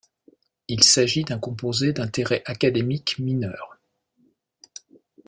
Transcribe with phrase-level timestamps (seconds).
[0.67, 3.77] Il s'agit d'un composé d'intérêt académique mineur.